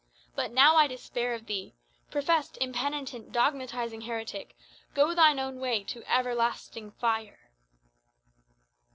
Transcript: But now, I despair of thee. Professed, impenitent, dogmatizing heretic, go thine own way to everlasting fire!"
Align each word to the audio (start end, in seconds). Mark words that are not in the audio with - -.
But 0.35 0.49
now, 0.51 0.77
I 0.77 0.87
despair 0.87 1.35
of 1.35 1.45
thee. 1.45 1.75
Professed, 2.09 2.57
impenitent, 2.59 3.31
dogmatizing 3.31 4.01
heretic, 4.01 4.57
go 4.95 5.13
thine 5.13 5.37
own 5.37 5.59
way 5.59 5.83
to 5.83 6.03
everlasting 6.11 6.89
fire!" 6.93 7.51